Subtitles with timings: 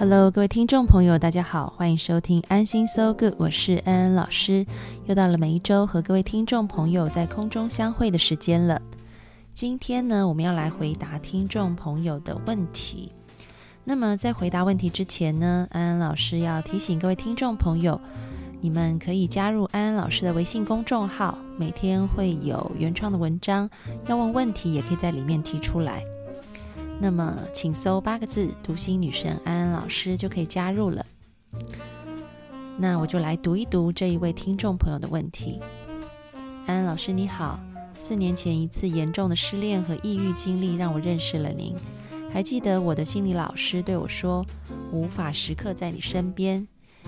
[0.00, 4.64] Hello，各位听众朋友，大家好，欢迎收听安心 So Good，我是安安老师。
[5.06, 8.80] 又到了每一周和各位听众朋友在空中相会的时间了。
[9.52, 13.10] 今天呢，我们要来回答听众朋友的问题。
[13.82, 18.00] 那么在回答问题之前呢，安安老师要提醒各位听众朋友，
[18.60, 23.68] 你们可以加入安安老师的微信公众号，每天会有原创的文章，
[24.06, 26.04] 要问问题也可以在里面提出来。
[27.00, 31.06] 那么，请搜八个字“读心女神安安老师”就可以加入了。
[32.76, 35.60] 那我就来读一读这一位听众朋友的问题。
[36.66, 37.60] 安安老师你好，
[37.94, 41.74] 四年前一次严重的失恋和抑郁经历让我认识了您。
[42.32, 44.44] 还记得我的心理老师对我说
[44.92, 46.66] ：“无法时刻在你身边，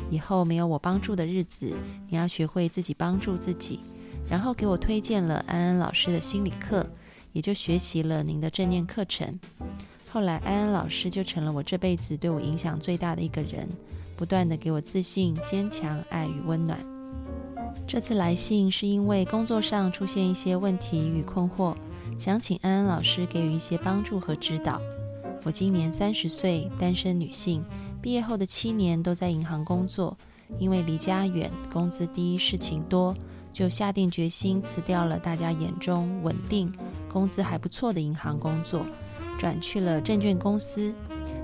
[0.09, 1.77] 以后没有我帮助的日子，
[2.09, 3.81] 你要学会自己帮助自己。”
[4.31, 6.87] 然后给我推荐了安安老师的心理课。
[7.33, 9.39] 也就学习了您的正念课程，
[10.11, 13.69] 后来安安老师就成了我这辈子对我影响最大的一个人，
[14.17, 16.79] 不断的给我自信、坚强、爱与温暖。
[17.87, 21.75] 这次来信是因为工作上出现一些问题与困惑，
[22.19, 24.81] 想请安安老师给予一些帮助和指导。
[25.45, 27.65] 我今年三十岁，单身女性，
[28.03, 30.17] 毕业后的七年都在银行工作，
[30.59, 33.17] 因为离家远、工资低、事情多，
[33.53, 36.71] 就下定决心辞掉了大家眼中稳定。
[37.13, 38.87] 工资还不错的银行工作，
[39.39, 40.95] 转去了证券公司。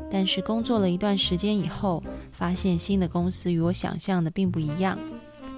[0.09, 4.97] 但是工作了一段时间以后，发现新的公司与我想象的并不一样。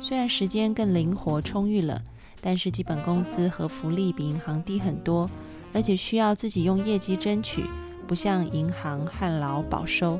[0.00, 2.02] 虽然时间更灵活充裕了，
[2.40, 5.28] 但是基本工资和福利比银行低很多，
[5.74, 7.64] 而且需要自己用业绩争取，
[8.06, 10.18] 不像银行旱涝保收。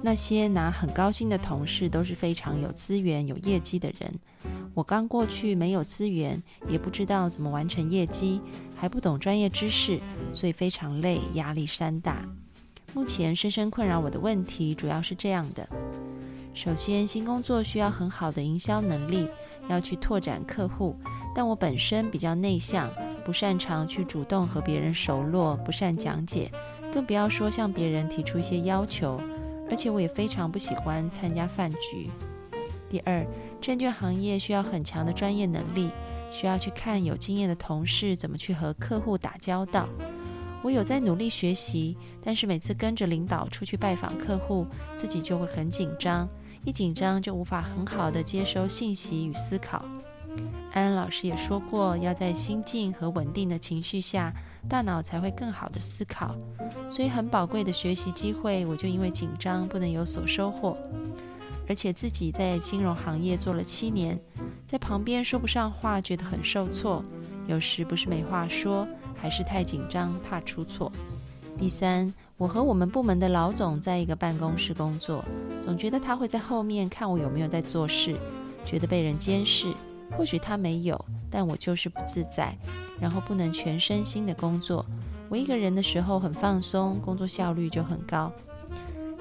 [0.00, 4.14] 那些拿很高薪的同事都是非常有资源、有业绩的人。
[4.74, 8.40] 我刚过去，没有资源，也不知道怎么完成业绩，
[8.74, 10.00] 还不懂专业知识，
[10.32, 12.26] 所以非常累，压力山大。
[12.94, 15.68] 目前深深困扰我的问题主要是这样的：
[16.54, 19.28] 首先，新工作需要很好的营销能力，
[19.68, 20.96] 要去拓展客户，
[21.34, 22.90] 但我本身比较内向，
[23.26, 26.50] 不擅长去主动和别人熟络，不善讲解，
[26.92, 29.20] 更不要说向别人提出一些要求，
[29.68, 32.08] 而且我也非常不喜欢参加饭局。
[32.88, 33.26] 第二。
[33.62, 35.88] 证券行业需要很强的专业能力，
[36.32, 39.88] 需要去看有经验的同事怎么去和客户打交道。
[40.62, 46.28] 我有在努力学习，但是每次跟着领导出去拜访客户，自己就会很紧张，
[46.64, 49.84] 一紧张就无法很好的接收信息与思考。
[50.72, 54.32] 安安老师也说过，要在心境和稳定的情绪下，
[54.68, 56.34] 大脑才会更好的思考。
[56.90, 60.76] 所以很宝贵的学习机会，我就因为紧张不能有所收获。
[61.68, 64.18] 而且自己在金融行业做了七年，
[64.66, 67.04] 在旁边说不上话，觉得很受挫。
[67.46, 68.86] 有时不是没话说，
[69.16, 70.92] 还是太紧张，怕出错。
[71.58, 75.24] 第三，我和我们部门的老总在一个办公室工作，
[75.64, 78.16] 总觉得他会在后面看我有没有在做事，
[78.64, 79.72] 觉得被人监视。
[80.16, 82.56] 或许他没有，但我就是不自在，
[83.00, 84.84] 然后不能全身心的工作。
[85.28, 88.30] 我一个人的时候很放松，工作效率就很高。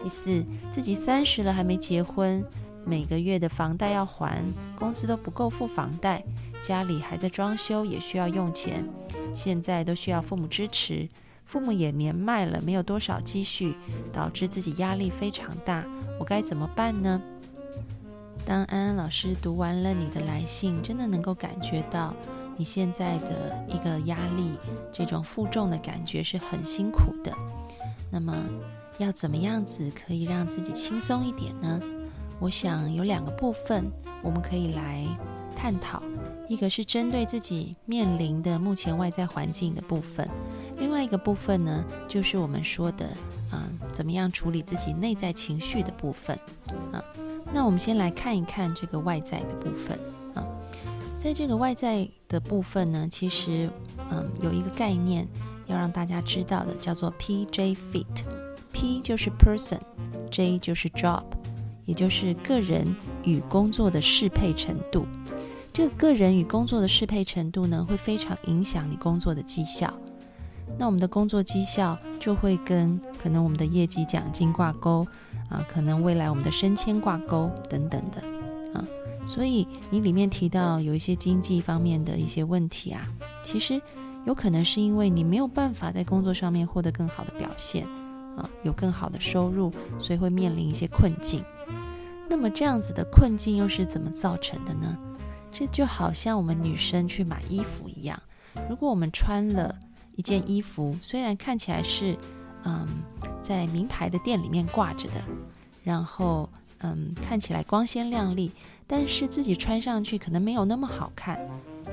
[0.04, 2.44] 第四，自己三十了还没结婚，
[2.84, 4.44] 每个月的房贷要还，
[4.78, 6.24] 工资都不够付房贷，
[6.64, 8.84] 家里还在装修，也需要用钱，
[9.32, 11.08] 现在都需要父母支持，
[11.46, 13.76] 父母也年迈了，没有多少积蓄，
[14.12, 15.86] 导致自己压力非常大，
[16.20, 17.22] 我该怎么办呢？
[18.44, 22.12] 当安安老师读完了你的来信，真的能够感觉到
[22.58, 24.58] 你现在的一个压力，
[24.92, 27.32] 这种负重的感觉是很辛苦的。
[28.10, 28.36] 那么。
[29.02, 31.82] 要怎么样子可以让自己轻松一点呢？
[32.40, 33.92] 我想有两个部分
[34.24, 35.06] 我们可以来
[35.56, 36.02] 探讨，
[36.48, 40.28] 一个是针对自己面临的目前外在环境的部分，
[40.78, 43.10] 另外一个部分呢，就是我们说的，
[43.52, 43.62] 嗯，
[43.92, 46.38] 怎么样处理自己内在情绪的部分。
[46.92, 47.04] 啊，
[47.52, 50.00] 那我们先来看一看这个外在的部分。
[50.36, 50.46] 啊，
[51.18, 53.68] 在这个外在的部分呢，其实，
[54.12, 55.28] 嗯，有一个概念
[55.68, 58.51] 要让大家知道的，叫做 PJ Fit。
[58.72, 61.24] P 就是 person，J 就是 job，
[61.86, 65.06] 也就是个人与工作的适配程度。
[65.74, 69.90] 这个个人与工作的适配程度呢，会非常影响你工作的绩效。
[70.78, 75.06] 那我们的工作绩效就会跟可能我们的业绩奖金挂钩
[75.50, 78.22] 啊，可能未来我们的升迁挂钩等等的
[78.74, 78.86] 啊。
[79.26, 83.08] 所以你里面提到有一些经济方面的一些问题啊，
[83.44, 83.82] 其实
[84.26, 87.86] 有可能是因为你没有办法在工作上面获得更好的表现
[88.38, 91.44] 啊，有更好的收入，所以会面临一些困境。
[92.30, 94.98] 那么这样子的困境又是怎么造成的呢？
[95.52, 98.22] 这就好像我们女生去买衣服一样，
[98.70, 99.76] 如果我们穿了。
[100.18, 102.16] 一件衣服虽然看起来是，
[102.66, 102.86] 嗯，
[103.42, 105.24] 在名牌的店里面挂着的，
[105.84, 106.48] 然后
[106.80, 108.52] 嗯，看起来光鲜亮丽，
[108.86, 111.40] 但是自己穿上去可能没有那么好看，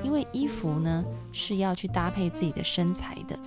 [0.02, 3.38] 因为衣服呢是要去搭配自己的身材的，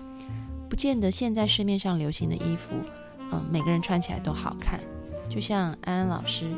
[0.81, 2.73] 见得现在市面上流行的衣服，
[3.31, 4.79] 嗯，每个人穿起来都好看。
[5.29, 6.49] 就像安安老师，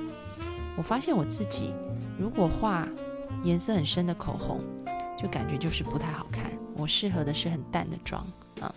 [0.78, 1.74] 我发现我自己
[2.18, 2.88] 如果画
[3.44, 4.62] 颜色很深的口红，
[5.18, 6.46] 就感觉就是不太好看。
[6.78, 8.26] 我适合的是很淡的妆
[8.62, 8.74] 啊，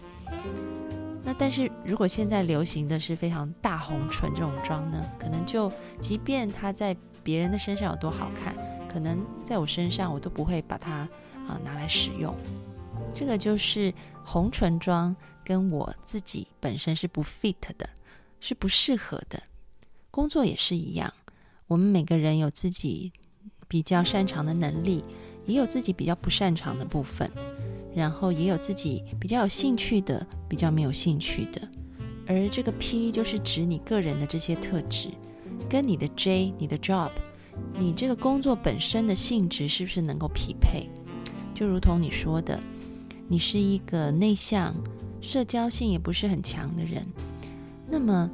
[1.23, 5.71] 那但是如果现在流行的是非常大红唇这种妆呢，可能就
[6.01, 8.53] 即便它在别人的身上有多好看，
[8.93, 11.09] 可能在我身上我都不会把它
[11.47, 12.35] 啊拿来使用。
[13.17, 17.89] 这个就是红唇妆跟我自己本身是不 fit 的，
[18.41, 19.43] 是不适合的。
[20.11, 21.11] 工作也是一样，
[21.67, 23.11] 我们每个人有自己
[23.67, 25.03] 比较擅长的能力，
[25.47, 27.31] 也有自己比较不擅长的部分。
[27.95, 31.67] 然后也有自己比较有兴趣的，比较没有兴趣的，
[32.27, 35.09] 而这个 P 就是指你个人的这些特质，
[35.71, 37.11] 跟你的 J、你的 job、
[37.79, 40.91] 你这个工作本身的性质是不是能够匹配？
[41.55, 42.61] 就如同你说的，
[43.29, 44.75] 你是一个内向、
[45.21, 47.05] 社交性也不是很强的人，
[47.89, 48.31] 那么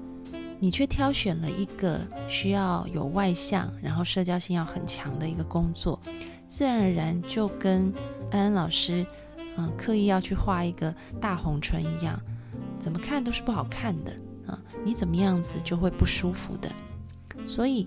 [0.61, 6.01] 你却挑选了一个需要有外向，然后社交性要很强的一个工作，
[6.47, 7.93] 自然而然就跟
[8.31, 9.07] 安安老师。
[9.59, 12.19] 嗯，刻意要去画一个大红唇一样，
[12.79, 14.11] 怎么看都是不好看的
[14.47, 14.59] 啊！
[14.83, 16.73] 你怎么样子就会不舒服的。
[17.47, 17.87] 所以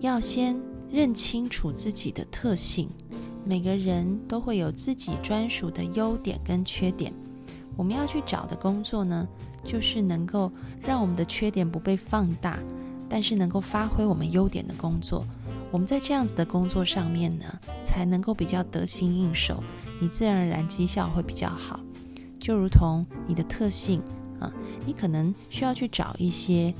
[0.00, 0.60] 要先
[0.90, 2.90] 认清楚自己的特性，
[3.44, 7.12] 每个人都会有自己专属的优点跟缺点。
[7.76, 9.28] 我们要去找的工作呢，
[9.62, 10.50] 就是能够
[10.80, 12.58] 让我们的缺点不被放大，
[13.08, 15.26] 但是能够发挥我们优点的工作。
[15.70, 17.44] 我们在这样子的工作上面呢，
[17.82, 19.62] 才能够比较得心应手，
[20.00, 21.80] 你自然而然绩效会比较好。
[22.38, 24.00] 就如同你的特性
[24.38, 24.52] 啊，
[24.86, 26.72] 你可能需要去找一些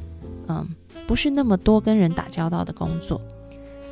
[0.46, 0.66] 嗯，
[1.06, 3.20] 不是那么多跟人打交道的工作。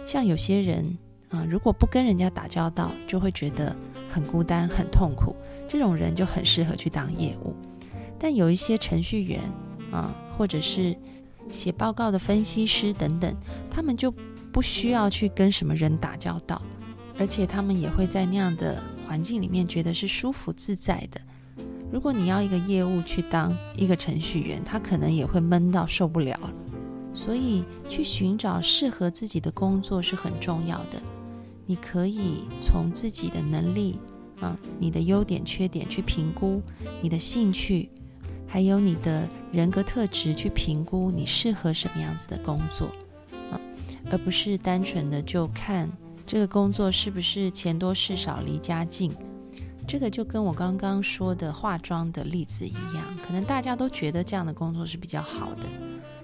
[0.06, 0.96] 像有些人
[1.32, 3.74] 啊，如果不跟人家打交道，就会觉得
[4.08, 5.34] 很孤单、很痛苦。
[5.66, 7.56] 这种人就很适合去当业务。
[8.18, 9.40] 但有一些程序员
[9.90, 10.96] 啊，或者是
[11.50, 13.34] 写报告的分析师等等，
[13.68, 14.14] 他们就。
[14.52, 16.60] 不需要去跟什么人打交道，
[17.18, 21.18] 而且他们也会在那样的环境里面觉得是舒服自在的。
[21.90, 26.38] 如果你要一个业务去当一个程序员，他可能也会闷到受不了。
[27.14, 31.02] 所以去寻找适合自己的工作是很重要的。
[31.66, 33.98] 你可以从自己的能力
[34.40, 36.60] 啊、你的优点缺点去评估
[37.00, 37.88] 你的兴趣，
[38.44, 42.86] 还有你的人格特质去评估你适合什么样子的工作
[43.52, 43.60] 啊。
[44.10, 45.88] 而不是单纯的就看
[46.26, 49.12] 这个工作是不是钱多事少离家近，
[49.86, 55.68] 这个就跟我刚刚说的化妆的例子一样，可能大家都觉得这样的工作是比较好的，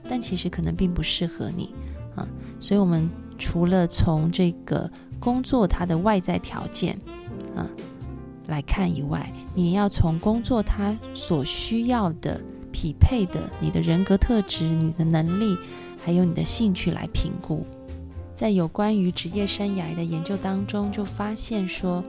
[0.09, 1.73] 但其实可能并不适合你
[2.16, 2.26] 啊。
[2.59, 4.90] 所以，我们除了从这个
[5.21, 6.99] 工作它的外在条件
[7.55, 7.67] 啊
[8.47, 12.41] 来看以外，你要从工作它所需要的
[12.73, 15.57] 匹配的你的人格特质、你的能力，
[16.03, 17.67] 还有你的兴趣来评估。
[18.35, 22.03] 在有关于职业生涯的研究当中，就发现说，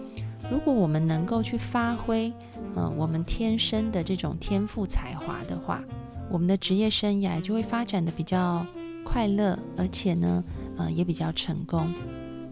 [0.51, 2.31] 如果我们能够去发挥，
[2.75, 5.83] 嗯，我们天生的这种天赋才华的话，
[6.29, 8.63] 我们的职业生涯就会发展的比较
[9.03, 10.43] 快乐，而且呢，
[10.77, 11.91] 呃，也比较成功。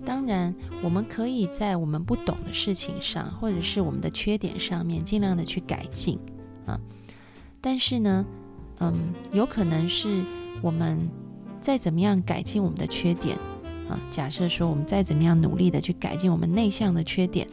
[0.07, 6.17] 当然，我们可以在我们不懂的事情上，或者是我们的缺点上面，尽量的去改进
[6.65, 6.79] 啊。
[7.59, 8.25] 但是呢，
[8.79, 10.23] 嗯，有可能是
[10.61, 10.97] 我们
[11.59, 13.37] 再怎么样改进我们的缺点。
[13.89, 17.45] 啊，假设说我们再怎么样努力的去改进我们内向的缺点，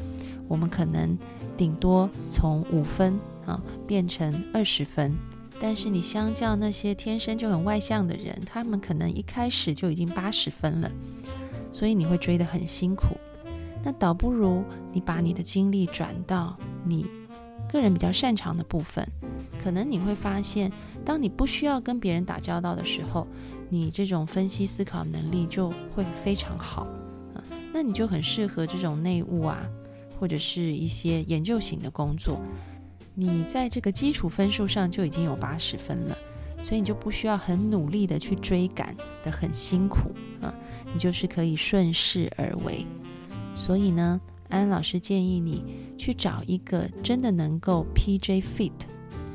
[0.46, 1.18] 我们可能
[1.56, 5.12] 顶多从五分啊变成二十分。
[5.60, 10.90] 但是你相较那些天生就很外向的人，他们可能一开始就已经八十分了，
[11.74, 13.18] 所以你会追得很辛苦。
[13.82, 14.64] 那倒不如
[14.94, 17.04] 你把你的精力转到你
[17.70, 19.06] 个人比较擅长的部分，
[19.62, 20.72] 可能你会发现，
[21.04, 23.26] 当你不需要跟别人打交道的时候。
[23.70, 26.86] 你这种分析思考能力就会非常好，
[27.72, 29.66] 那你就很适合这种内务啊，
[30.20, 32.40] 或者是一些研究型的工作。
[33.14, 36.16] 你在这个基础分数上就已经有八十分了，
[36.64, 40.52] 所以你就不需要很努力的去追赶的很辛苦啊，
[40.90, 42.86] 你就是可以顺势而为。
[43.54, 44.18] 所以呢，
[44.48, 45.62] 安老师建议你
[45.98, 48.72] 去找一个真的能够 PJ fit，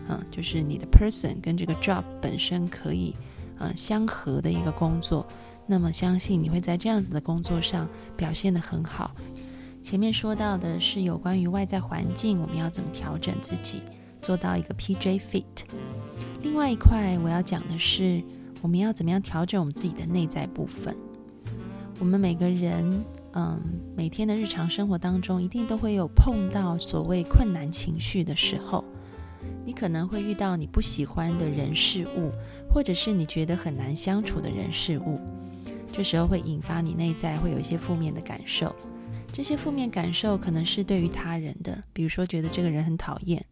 [0.07, 3.15] 啊，就是你的 person 跟这个 job 本身可以
[3.59, 5.24] 呃相合的一个工作。
[5.67, 9.12] 那么相信你会在这样子的工作上表现得很好。
[9.83, 13.83] 前面说到的是有关于外在环境，我们要怎么调整自己，
[14.22, 15.44] 做到一个 PJ fit。
[16.42, 18.24] 另外一块我要讲的是，
[18.62, 20.96] 我们要怎么样调整我们自己的内在部分。
[22.00, 23.60] 我们每个人，嗯，
[23.96, 28.84] 每天的日常生活当中，一定都会有碰到所谓困难情绪的时候。
[29.66, 32.32] 你可能会遇到你不喜欢的人事物，
[32.74, 35.20] 或者是你觉得很难相处的人事物。
[35.92, 38.74] 这时候会引发你内在会有一些负面的感受，
[39.34, 43.44] 这些负面感受可能是对于他人的，比如说觉得这个人很讨厌，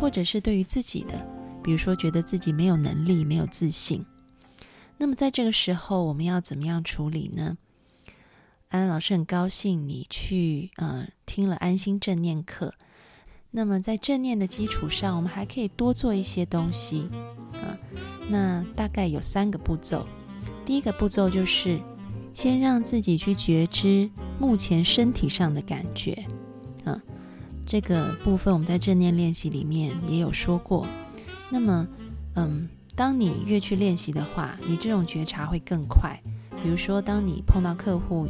[0.00, 1.26] 或者是对于自己的，
[1.62, 4.04] 比如说觉得自己没有能力、没有自信。
[4.96, 7.58] 那么在这个时候，我们要怎么样处理呢？
[8.68, 12.74] 安老师很高兴你去呃听了安心正念课。
[13.50, 17.08] 那么在正念的基础上，我们还可以多做一些东西
[17.52, 17.78] 啊。
[18.28, 20.06] 那大概有三个步骤。
[20.64, 21.80] 第一个步骤就是
[22.32, 24.10] 先让自己去觉知
[24.40, 26.26] 目前身体上的感觉，
[26.84, 27.00] 啊，
[27.66, 30.86] 这个部分我们在正念练习里面也有说过。
[31.50, 31.86] 那么，
[32.34, 36.20] 嗯，当你越去练习的话，你这种觉察会更快。
[36.62, 38.28] 比如说，当你碰到客户，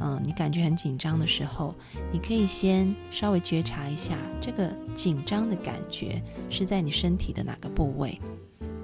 [0.00, 1.74] 嗯，你感觉很紧张的时候，
[2.12, 8.18] 你可以先稍微觉察一下这个紧张的感觉是在你身体的哪个部位。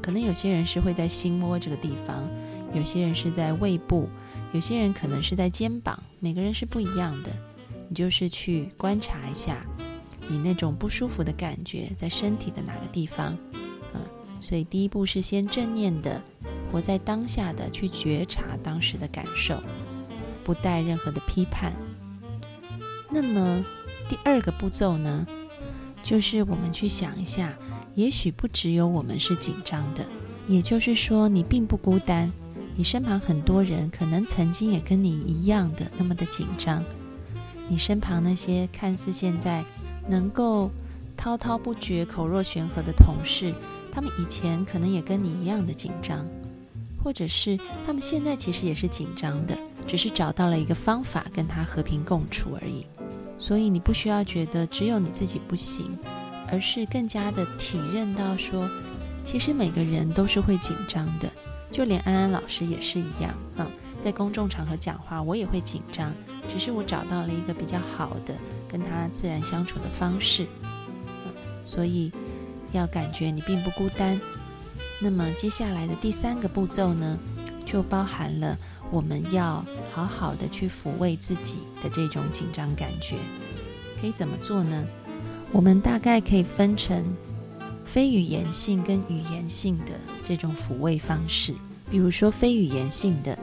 [0.03, 2.27] 可能有些人是会在心窝这个地方。
[2.75, 4.09] 有些人是在胃部，
[4.53, 7.31] 有些人可能是在肩膀，每个人是不一样的。
[7.89, 9.63] 你就是去观察一下，
[10.33, 13.37] 你那种不舒服的感觉在身体的哪个地方？
[13.93, 14.01] 嗯，
[14.41, 16.23] 所以第一步是先正念的，
[16.71, 19.63] 活在当下的去觉察当时的感受，
[20.43, 21.75] 不带任何的批判。
[23.11, 23.63] 那么
[24.09, 25.27] 第二个步骤呢，
[26.03, 27.53] 就是我们去想一下，
[27.95, 30.07] 也许不只有我们是紧张的，
[30.49, 32.33] 也就是说你并不孤单。
[32.75, 36.83] 你身旁很多人可能曾经也跟你一样的那么的紧张，
[37.69, 39.63] 你身旁那些看似现在
[40.09, 40.71] 能够
[41.17, 43.55] 滔滔不绝、口若悬河的同事，
[43.91, 46.27] 他们以前可能也跟你一样的紧张，
[47.03, 49.57] 或者是他们现在其实也是紧张的，
[49.87, 52.87] 只是找到了一个方法跟他和平共处而已。
[53.39, 55.99] 所以你不需要觉得只有你自己不行，
[56.51, 58.71] 而是更加的体认到说，
[59.25, 61.29] 其实每个人都是会紧张的。
[61.71, 63.67] 就连安安老师也是一样啊，
[63.99, 66.13] 在公众场合讲话，我也会紧张，
[66.49, 68.35] 只是我找到了一个比较好的
[68.73, 70.47] 跟他自然相处的方式，
[71.63, 72.11] 所以
[72.73, 74.21] 要感觉你并不孤单。
[75.01, 77.19] 那么接下来的第三个步骤呢，
[77.67, 78.57] 就包含了
[78.91, 83.17] 我们要好好的去抚慰自己的这种紧张感觉，
[84.01, 84.85] 可以怎么做呢？
[85.53, 87.05] 我们大概可以分成。
[87.85, 91.53] 非语言性跟语言性的这种抚慰方式，
[91.91, 93.37] 比如说非语言性的，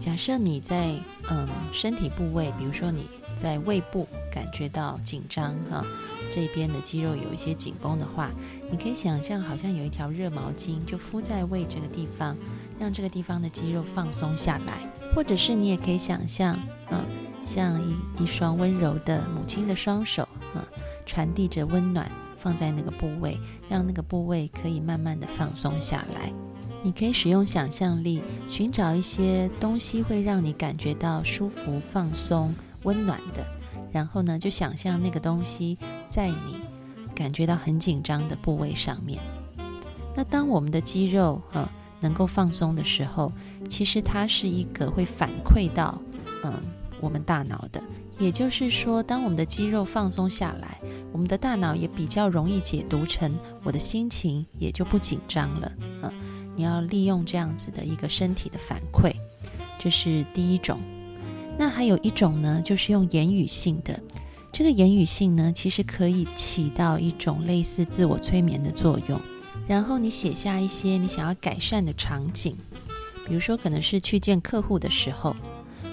[0.00, 0.98] 假设你在
[1.30, 5.86] 嗯身体部位，比如说你在胃部感觉到紧张哈，
[6.32, 8.32] 这边的肌肉有一些紧绷的话，
[8.68, 12.36] 你可以想象好像有一条热毛巾就敷在胃这个地方，
[12.80, 16.58] 让这个地方的肌肉放松下来，或者是你也可以想象，
[16.90, 17.00] 嗯，
[17.44, 20.66] 像一一双温柔的母亲的双手啊，
[21.06, 22.10] 传递着温暖。
[22.36, 26.30] 放在那个部位，让那个部位可以慢慢的放松下来。
[26.82, 33.42] 你可以使用想象力，寻找一些东西会让你感觉到舒服、放松、温暖的。
[33.94, 36.58] 然后呢，就想象那个东西在你
[37.14, 39.22] 感觉到很紧张的部位上面。
[40.16, 41.70] 那当我们的肌肉啊
[42.00, 43.32] 能够放松的时候，
[43.68, 45.96] 其实它是一个会反馈到
[46.42, 46.52] 嗯
[47.00, 47.80] 我们大脑的。
[48.18, 50.76] 也就是说，当我们的肌肉放松下来，
[51.12, 53.32] 我们的大脑也比较容易解读成
[53.62, 55.72] 我的心情也就不紧张了。
[56.02, 56.12] 嗯，
[56.56, 59.12] 你要利用这样子的一个身体的反馈，
[59.78, 60.80] 这是第一种。
[61.58, 64.00] 那还有一种呢，就是用言语性的。
[64.52, 69.20] 这个言语性呢，其实可以起到一种类似自我催眠的作用。
[69.66, 72.56] 然后你写下一些你想要改善的场景，
[73.26, 75.34] 比如说可能是去见客户的时候，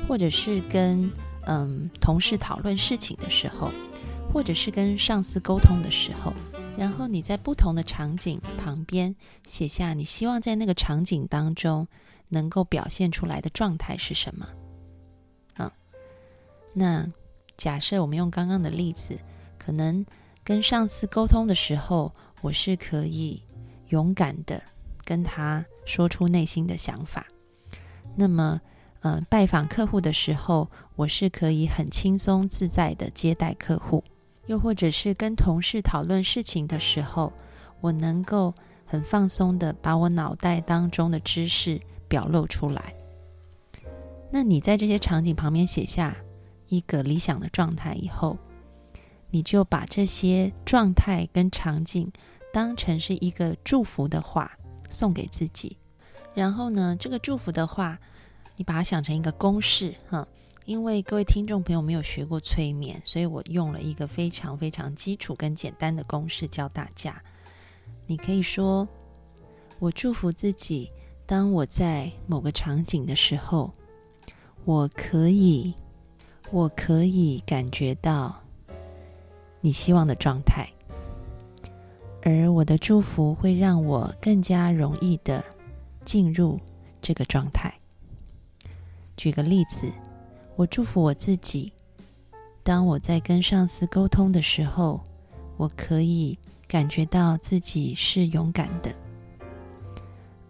[0.07, 1.11] 或者是跟。
[1.47, 3.71] 嗯，同事讨论事情的时候，
[4.31, 6.31] 或者是跟上司沟通的时候，
[6.77, 9.15] 然后你在不同的场景旁边
[9.47, 11.87] 写下你希望在那个场景当中
[12.29, 14.47] 能够表现出来的状态是什么？
[16.73, 17.07] 那
[17.57, 19.17] 假设我们用刚刚的例子，
[19.57, 20.05] 可能
[20.43, 22.11] 跟上司沟通的时候，
[22.41, 23.41] 我是可以
[23.89, 24.61] 勇敢的
[25.03, 27.25] 跟他说出内心的想法。
[28.15, 28.59] 那么，
[29.01, 34.03] 呃，拜访客户的时候，我是可以很轻松自在的接待客户；
[34.47, 37.31] 又或者是跟同事讨论事情的时候，
[37.79, 38.53] 我能够
[38.85, 42.93] 很放松的把我脑袋当中的知识表露出来。
[44.31, 46.15] 那你在这些场景旁边写下
[46.71, 48.37] 一个理想的状态以后，
[49.29, 52.09] 你就把这些状态跟场景
[52.53, 54.57] 当成是一个祝福的话
[54.89, 55.77] 送给自己。
[56.33, 57.99] 然后呢，这个祝福的话，
[58.55, 60.25] 你把它想成一个公式哈。
[60.63, 67.21] 因为各位听众朋友没有学过催眠，所以我用了一个非常非常基础跟简单的公式教大家。
[68.07, 68.87] 你可以说
[69.79, 70.89] ：“我祝福自己，
[71.25, 73.73] 当我在某个场景的时候。”
[74.63, 75.73] 我可以，
[76.51, 78.35] 我可以感觉到
[79.61, 80.67] 你希望的状态，
[82.21, 85.43] 而我的祝福会让我更加容易的
[86.03, 86.59] 进入
[87.01, 87.73] 这个状态。
[89.15, 89.89] 举个例子，
[90.55, 91.71] 我祝福我自己，
[92.63, 95.01] 当我在跟上司沟通的时候，
[95.55, 98.93] 我可以感觉到自己是勇敢的，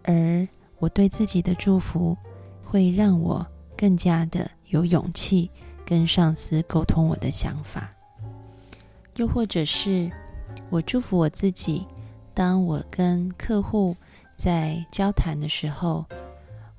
[0.03, 0.47] 而
[0.79, 2.17] 我对自己的祝福
[2.65, 3.45] 会让我。
[3.77, 5.49] 更加的有勇气
[5.91, 7.91] 跟上司沟通我的想法，
[9.17, 10.09] 又或者是
[10.69, 11.85] 我祝福我自己，
[12.33, 13.93] 当我跟客户
[14.37, 16.05] 在交谈的时候，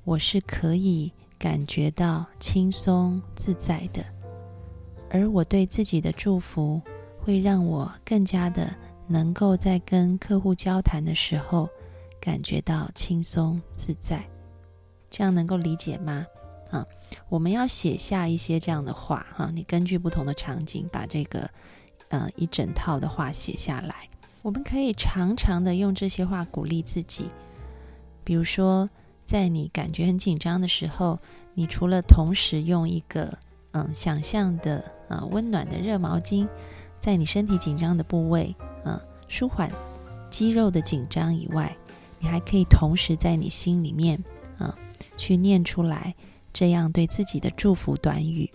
[0.04, 4.02] 我是可以感觉到轻松自在的，
[5.11, 6.81] 而我对自己的祝福
[7.21, 8.75] 会让我更加的
[9.07, 11.69] 能够在跟客户交谈的时候
[12.19, 14.26] 感觉到轻松自在，
[15.11, 16.26] 这样能够理解吗？
[16.73, 16.85] 啊，
[17.29, 21.49] 我们要写下一些这样的话哈，你根据不同的场景把这个
[22.09, 24.09] 呃一整套的话写下来。
[24.41, 27.31] 我们可以常常的用这些话鼓励自己，
[28.25, 28.88] 比如说
[29.25, 31.18] 在你感觉很紧张的时候，
[31.55, 33.38] 你除了同时用一个
[33.73, 36.49] 嗯想象的呃温暖的热毛巾
[36.99, 39.70] 在你身体紧张的部位嗯舒缓
[40.31, 41.77] 肌肉的紧张以外，
[42.18, 44.18] 你还可以同时在你心里面
[44.59, 44.75] 啊
[45.18, 46.14] 去念出来。
[46.53, 48.51] 这样对自己的祝福短语，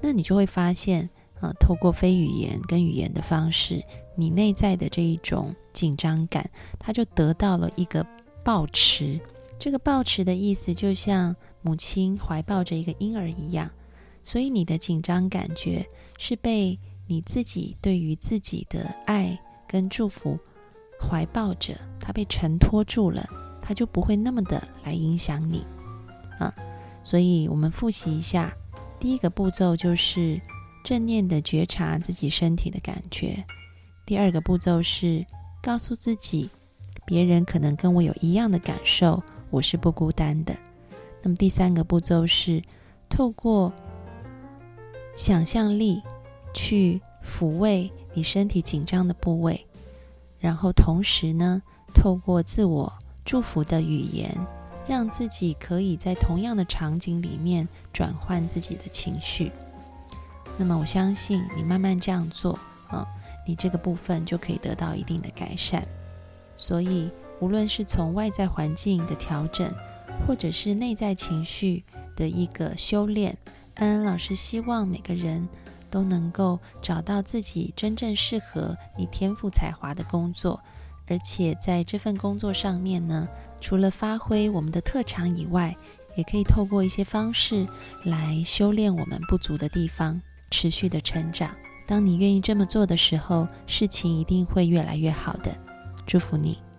[0.00, 3.82] 那你就会发现，啊，透过非语言跟语言的方式，
[4.14, 8.06] 你内在的这一种紧张感，它就得到了一个
[8.44, 9.20] 抱持。
[9.58, 13.70] 这个抱持的意思，就像母亲怀抱着一个婴儿一样，
[14.22, 15.86] 所以你的紧张感觉
[16.18, 20.38] 是被你自己对于自己的爱跟祝福
[20.98, 23.28] 怀抱着，它被承托住了，
[23.60, 25.62] 它就不会那么的来影响你。
[26.40, 26.52] 啊，
[27.04, 28.52] 所以我们复习一下，
[28.98, 30.40] 第一个步骤就是
[30.82, 33.44] 正念的觉察自己身体的感觉；
[34.04, 35.24] 第二个步骤是
[35.62, 36.50] 告诉自己，
[37.06, 40.56] 别人可能跟我有一样的感受，我是不孤单的。
[41.22, 42.62] 那么第三个步骤是
[43.08, 43.70] 透过
[45.14, 46.02] 想象力
[46.54, 49.66] 去抚慰你身体紧张的部位，
[50.38, 52.90] 然后同时呢，透过自我
[53.22, 54.34] 祝福的语言。
[54.86, 59.52] 让自己可以在同样的场景里面转换自己的情绪，
[60.56, 63.06] 那么我相信你慢慢这样做啊，
[63.46, 65.86] 你这个部分就可以得到一定的改善。
[66.56, 69.72] 所以，无论是从外在环境的调整，
[70.26, 71.84] 或者是内在情绪
[72.16, 73.38] 的一个修炼，
[73.76, 75.48] 安安老师希望每个人
[75.88, 80.60] 都能够找到自己真正适合你天赋才华的工作，
[81.10, 83.28] 而且在这份工作上面呢。
[83.60, 85.76] 除了发挥我们的特长以外，
[86.16, 87.68] 也可以透过一些方式
[88.04, 90.18] 来修炼我们不足的地方，
[90.50, 91.50] 持续的成长。
[91.86, 95.54] 当你愿意这么做的时候，事情一定会越来越好的。
[96.06, 96.69] 祝福你。